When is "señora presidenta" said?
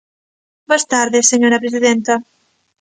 1.31-2.13